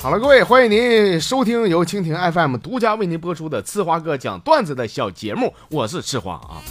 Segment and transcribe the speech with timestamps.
[0.00, 6.62] 好了，各位，欢迎您收听由蜻蜓 FM 独家为您播出的呲花哥讲段子的小节目，我是呲花啊。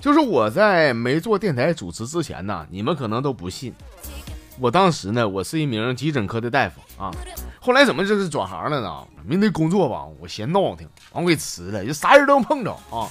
[0.00, 3.74] 就是我在没做电台主持之前呢，你们可能都不信，
[4.60, 7.10] 我当时呢，我是一名急诊科的大夫啊。
[7.58, 9.04] 后来怎么这是转行了呢？
[9.24, 13.10] 面对工作吧，我嫌闹腾，完我给辞了，就啥人都能碰着啊。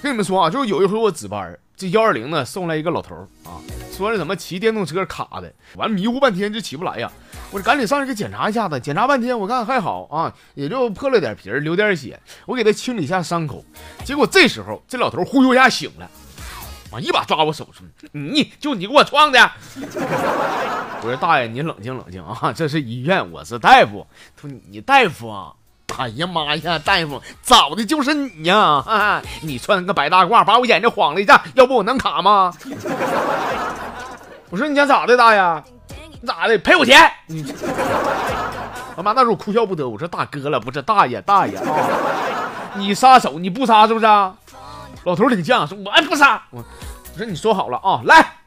[0.00, 1.58] 跟你们说啊，就是有一回我值班。
[1.76, 3.58] 这幺二零呢，送来一个老头啊，
[3.92, 7.10] 说是怎么骑电动车卡的，完迷糊半天就起不来呀。
[7.50, 12.18] 我赶紧上去给检查一下子，检查半天，我看还好啊，也就破了点皮儿，流点血。
[12.46, 13.64] 我给他清理一下伤口，
[14.04, 16.08] 结果这时候这老头忽悠一下醒了，
[16.92, 19.38] 啊，一把抓我手说：“你就你给我撞的。
[21.02, 24.06] ”我说：“大爷，你冷静冷静啊，这是医院，我是大夫。”
[24.40, 25.52] 他说：“你大夫啊？”
[25.96, 29.22] 哎呀妈呀，大夫，找的就是你呀！
[29.42, 32.52] 你穿个白大褂，把我眼睛晃了一下，要不我能卡吗？
[34.50, 35.62] 我说你想咋的，大爷？
[36.20, 36.58] 你咋的？
[36.58, 37.10] 赔我钱！
[37.26, 37.44] 你
[38.96, 39.88] 他妈那时候哭笑不得。
[39.88, 41.64] 我说大哥了，不是大爷，大爷啊！
[42.74, 44.06] 你撒手，你不撒是不是？
[44.06, 46.42] 老头挺犟，说我不撒。
[46.50, 46.58] 我
[47.12, 48.38] 我说你说好了啊，来，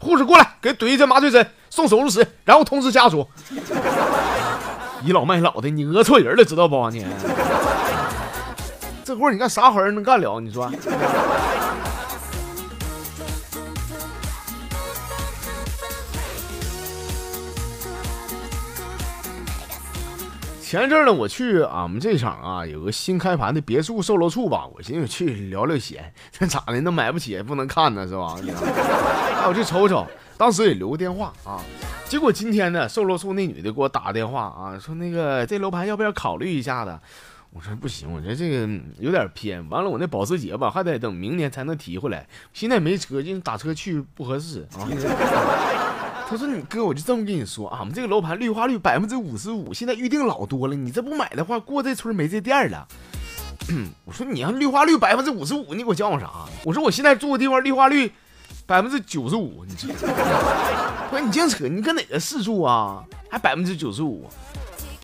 [0.00, 3.28] 护士过来，给怼一针麻醉针，送手术室，然后通知家属。
[5.06, 6.90] 倚老卖老的，你讹错人了，知道不？
[6.90, 7.06] 你
[9.04, 10.40] 这活你干啥好人能干了？
[10.40, 10.68] 你说。
[20.60, 26.80] 前阵呢，我去俺们这场啊，有个新开盘的别墅售楼处吧，我寻思去聊聊闲，这咋的？
[26.80, 28.34] 那买不起不能看呢，是吧？
[29.36, 30.04] 哎，我去瞅瞅，
[30.36, 31.62] 当时也留个电话啊。
[32.08, 36.96] 结果今天呢，售楼处那女的给我打电话啊，说那个这楼盘要不要考虑一下子？
[37.52, 38.68] 我说不行，我说这个
[39.00, 39.68] 有点偏。
[39.68, 42.24] 完了，我那保时捷吧，还得等明年才能提回来。
[42.52, 44.86] 现在没车，就打车去不合适啊。
[46.28, 50.76] 他说你哥，我就这么跟你说，俺们这个楼盘绿化率百分之五十五，现在预定老多了。
[50.76, 52.86] 你这不买的话，过这村没这店了。
[54.04, 56.30] 我说你要绿化率百分之五十五，你给我叫我啥？
[56.64, 58.12] 我说我现在住的地方绿化率。
[58.66, 59.86] 百分之九十五，你这，
[61.08, 63.04] 不是你净扯，你搁哪个市住啊？
[63.30, 64.28] 还百分之九十五？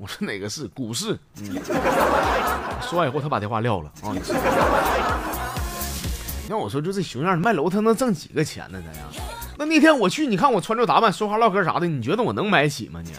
[0.00, 0.66] 我说哪个市？
[0.68, 1.16] 股市。
[1.40, 1.54] 嗯。
[2.80, 4.12] 说完以后，他把电话撂了啊。
[6.48, 8.82] 那我说，就这熊样卖楼，他能挣几个钱呢？
[8.84, 9.06] 咱呀？
[9.56, 13.00] 那那天我去，你看我穿着打扮，说话唠嗑啥的，你觉得我能买起吗？
[13.04, 13.12] 你？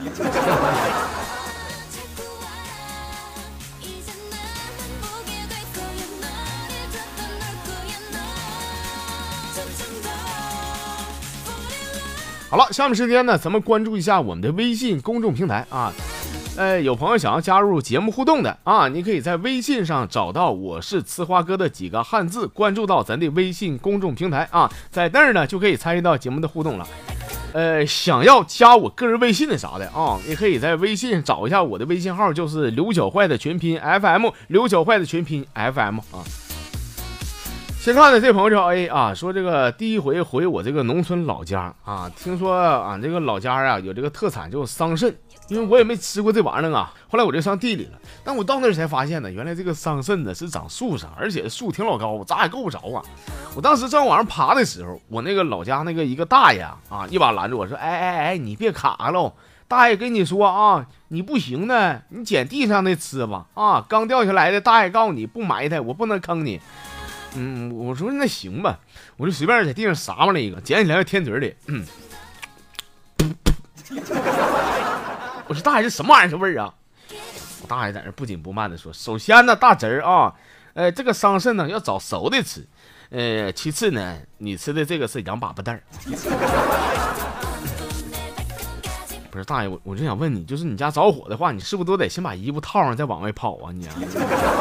[12.53, 15.91] 好了，下面时间呢，咱们关注一下我们的微信公众平台啊。
[16.55, 26.87] 呃，有朋友想要加入节目互动的啊，你可以在微信上找到“我是呲花哥”的几个汉字，关注到咱的微信公众平台啊，在那儿呢就可以参与到节目的互动了。
[27.53, 36.21] 呃，想要加我个人微信的啥的啊，你可以在微信找一下我的微信号，就是刘小坏的全拼 FM，刘小坏的全拼 FM 啊。
[37.83, 45.13] 先看的这朋友叫 A 啊，说这个第一回回我这个农村老家啊，听说俺这个老家啊有这个特产叫桑葚，
[45.49, 46.93] 因为我也没吃过这玩意儿啊。
[47.09, 53.03] 后来我就上地里了，但我到那儿才发现呢，原来这个桑葚呢是长树上，而且树挺老高，咋也够不着啊。
[53.53, 59.33] 我当时正往上爬的时候，我那个老家那个一个大爷啊，一把拦住我说：“哎哎哎，你别卡喽，
[59.67, 63.47] 大爷跟你说啊，你不行呢，你捡地上的吃吧。
[63.55, 66.61] 啊，刚掉下来的，大爷告诉你不埋汰，我不能坑你。”
[67.35, 68.79] 嗯，我说那行吧，
[69.17, 71.55] 我就随便在地上撒嘛了一个，捡起来天嘴里。
[71.67, 71.85] 嗯，
[75.47, 76.29] 我说大爷这什么玩意儿？
[76.31, 76.73] 这味儿啊！
[77.61, 80.33] 我大爷在那不紧不慢的说：“首先呢，大侄儿啊，
[80.73, 82.67] 呃，这个桑葚呢要找熟的吃，
[83.09, 85.83] 呃，其次呢，你吃的这个是羊粑粑蛋儿。”
[89.33, 93.73] 不是大爷，我我就想问你，就是你家着火的话，你是不是都得先把衣服套上再往外跑啊？
[93.73, 93.95] 你啊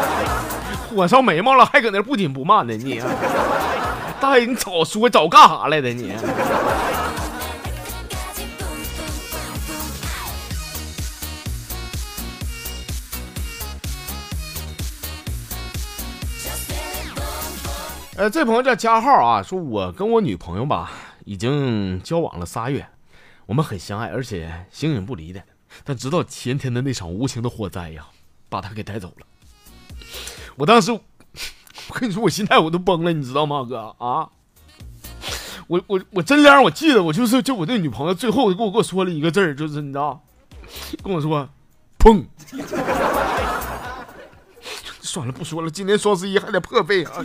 [0.88, 2.98] 火烧眉毛了，还搁那不紧不慢的你？
[4.18, 6.14] 大爷，你早说早干啥来的你？
[18.16, 20.90] 呃，这朋友叫加号啊，说我跟我女朋友吧，
[21.26, 22.86] 已经交往了仨月。
[23.52, 25.42] 我们很相爱，而且形影不离的。
[25.84, 28.06] 但直到前天的那场无情的火灾呀，
[28.48, 29.26] 把他给带走了。
[30.56, 30.90] 我当时，
[31.88, 34.30] 我跟你说，我心态我都崩了，你知道吗，哥啊？
[35.66, 40.24] 我我我真亮，我记得我就是就我这女朋友最后给我给我说了一个字儿，就是你知道，
[41.04, 41.46] 跟我说，
[41.98, 42.24] 砰。
[45.02, 47.22] 算了，不说了，今年双十一还得破费啊。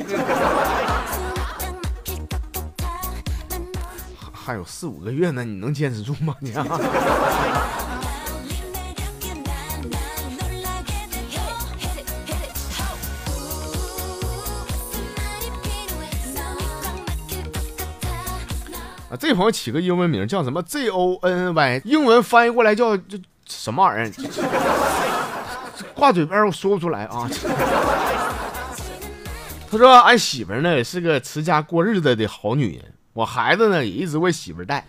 [4.47, 6.33] 还有四五个月呢，你能坚持住吗？
[6.39, 6.53] 你？
[6.53, 6.65] 啊，
[19.19, 24.11] 这朋友起个英文名叫什么 Z O N Y，英文翻译过来叫这什么玩意儿？
[25.93, 27.29] 挂嘴边我说不出来啊。
[29.69, 34.85] 他说俺媳妇呢是个持家过日子的好女人，我孩子呢也一直为媳妇带，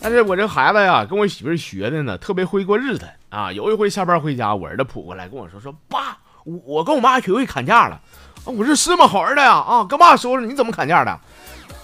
[0.00, 3.52] 但是我这孩子呀跟我媳妇学的呢特别会过日子啊。
[3.52, 8.00] 有一回下班回家，我儿子扑过来跟我说说爸，我我跟我妈学会砍价了。
[8.46, 11.20] 啊，我说是吗，好儿子呀啊，跟爸说说你怎么砍价的。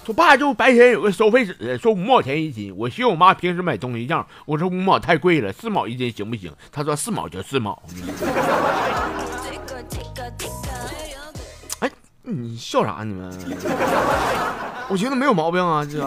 [0.06, 2.74] 说爸就白天有个收费纸，说五毛钱一斤。
[2.74, 6.50] 我学我妈平时买东西一样，我说五毛太贵了，四毛一斤行不行？
[6.72, 7.82] 他说四毛就四毛。
[11.80, 11.90] 哎，
[12.22, 13.04] 你笑啥？
[13.04, 13.30] 你们？
[14.90, 16.02] 我觉得没有毛病啊，这。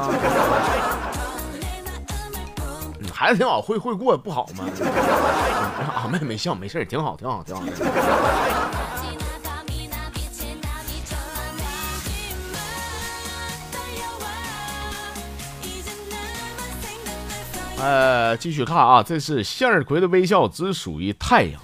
[3.13, 4.65] 孩子挺好，会会过不好吗？
[5.95, 7.61] 啊，妹没笑，没事，挺好，挺好，挺好。
[17.77, 21.61] 呃，继续看啊，这是向日葵的微笑只属于太阳。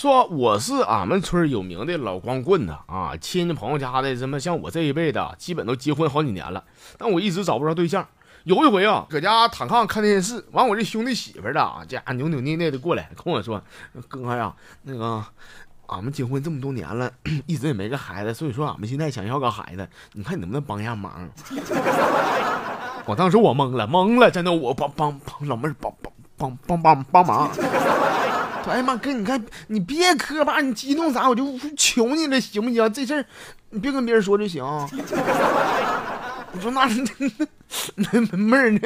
[0.00, 6.64] 说我是俺们村有名的老光棍子啊，亲戚朋友家的什么像我这一辈的，基本都结婚好几年了，
[6.96, 8.08] 但我一直找不着对象。
[8.44, 13.62] 有一回啊，搁家躺炕看电视，完我这兄弟媳妇儿的啊，家扭扭捏捏的过来跟我说
[14.08, 14.54] ：“哥呀，
[14.84, 15.22] 那个
[15.88, 17.12] 俺们结婚这么多年了，
[17.44, 21.28] 一直也没个孩子，所以说俺们现在想要个孩子，你看你能不能帮一下忙？”
[23.04, 27.50] 我当时我懵了，懵了，真的，我帮帮帮老妹儿帮帮帮帮帮帮忙。
[28.66, 31.28] 哎呀妈，哥，你看你别磕巴，你激动啥？
[31.28, 32.92] 我就求你了，行不行？
[32.92, 33.24] 这事儿
[33.70, 34.64] 你别跟别人说就行。
[36.52, 36.84] 你说那
[37.94, 38.80] 那 那妹儿呢？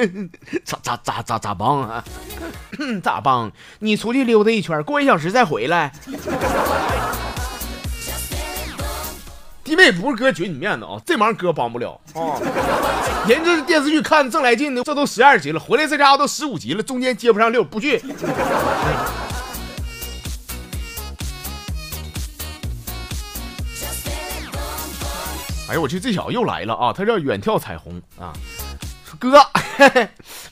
[0.63, 2.03] 咋咋咋咋咋帮啊？
[3.03, 3.51] 咋帮？
[3.79, 5.91] 你出去溜达一圈，过一小时再回来。
[9.63, 12.37] 弟妹不是哥绝你面子啊，这忙哥帮不了啊。
[13.27, 17.99] 人这电视剧看正来劲呢，这都十二集了，回来这家伙都十五集了，中间接不上溜，不去。
[25.67, 26.93] 哎呦我去，这小子又来了啊！
[26.93, 28.31] 他叫远眺彩虹啊，
[29.03, 29.39] 说哥。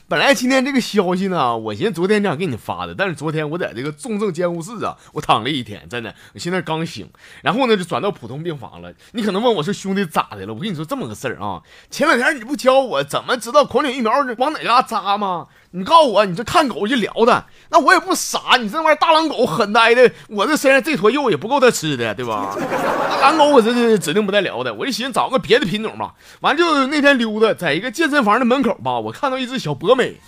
[0.08, 7.08] 本来今天这个消息呢，我寻思昨天这样给你发的，但是昨天我在这个重症监护室啊，我躺了一天，真的，我现在刚醒，
[7.42, 8.92] 然后呢就转到普通病房了。
[9.12, 10.52] 你可能问我说兄弟咋的了？
[10.52, 15.46] 我跟你说这么个事儿啊，前两天你不教我怎么知道狂犬疫苗往哪嘎扎吗？
[15.76, 22.56] 你告诉我，你这看狗就聊的，那我也不傻，你这玩意儿大狼狗狠呆的，我这身上这坨肉也不够它吃的，对吧？
[22.56, 26.14] 那狼狗我这是指定不带聊的，我就寻思找个别的品种吧。
[26.42, 30.20] 完就那天溜达，在一个健身房的门口吧，我看到一只小博美，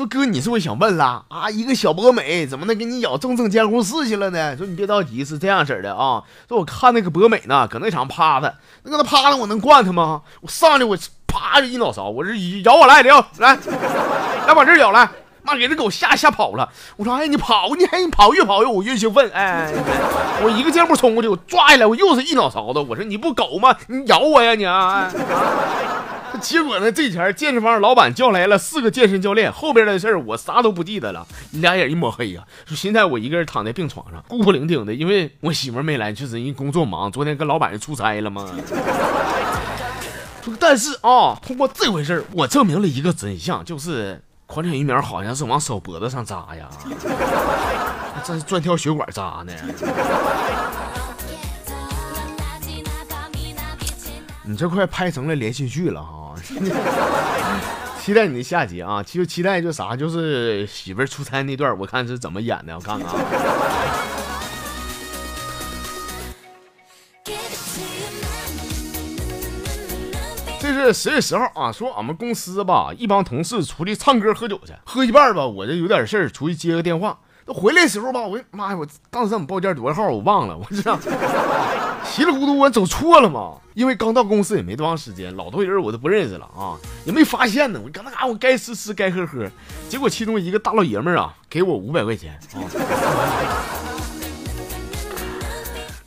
[0.00, 1.50] 说哥，你是不是想问了啊？
[1.50, 4.56] 一个小博美怎么能给你咬重症监护室去了呢？
[4.56, 6.22] 说你别着急，是这样式的啊。
[6.48, 8.54] 说我看那个博美呢，搁那场趴着，
[8.84, 10.22] 那搁那趴着，我能惯他吗？
[10.40, 10.96] 我上去我。
[11.26, 11.60] 啪！
[11.60, 13.56] 就一脑勺，我这一咬我来，咬来，
[14.48, 15.08] 来往这咬来，
[15.44, 16.68] 妈给这狗吓吓跑了。
[16.96, 19.72] 我说，哎，你跑，你还你跑，越跑越我越兴奋，哎，
[20.42, 22.80] 我一个箭步冲过去，我抓下来，我又是一脑勺子。
[22.80, 23.76] 我说你不狗吗？
[23.86, 24.64] 你咬我呀你！
[24.64, 25.08] 啊！
[26.40, 32.42] 结果呢，这前健身房老板叫来了四个健身教练，后边的事儿我啥都不记得了，俩眼一抹黑呀。
[32.66, 38.48] 说现在我一个人躺在病床上，孤苦伶仃的，因为我媳妇没来，确实因工作忙，昨天跟老板出差了嘛。
[40.58, 46.68] 但是啊，通过这回事儿我证明了一个真相，就是狂犬疫苗好像是往手脖子上扎呀，
[48.24, 49.52] 这是专挑血管扎呢。
[54.42, 56.19] 你这快拍成了连续剧了哈，
[58.00, 59.02] 期待你的下集啊！
[59.02, 63.16] 就期待就啥，就是媳妇出差那段，我看是怎么演的，我看看啊。
[70.58, 77.18] 这是十月十号啊，说俺们公司吧，一帮同事出去唱歌喝酒去，喝一半吧，我这有点事儿，出去接个电话。
[77.44, 80.82] 都回来时候吧，我妈呀，我当时我们包间多少号我忘了，我这
[82.04, 83.54] 稀里糊涂我走错了嘛。
[83.74, 87.80] 因为刚到公司也没多长时间，老多人我都不认识了啊，也没发现呢。
[87.82, 89.48] 我搁那嘎，我该吃吃该喝喝，
[89.88, 92.60] 结果其中一个大老爷们儿啊，给我五百块钱啊。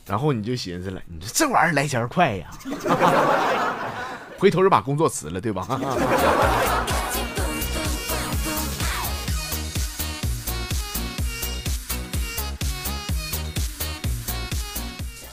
[0.06, 2.50] 然后你就寻思了，你说这玩意儿来钱快呀。
[4.38, 5.66] 回头就把工作辞了，对吧？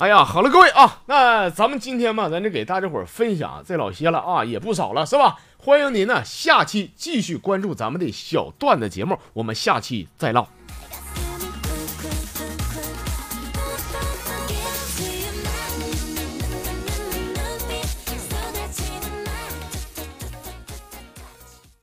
[0.01, 5.37] 哎呀，好了，各位啊，那咱们今天嘛，咱就给大家伙分享这老些了啊，也不少了，是吧？
[5.59, 10.47] 欢迎您呢，下期继续关注咱们的小段子节目，我们下期再唠。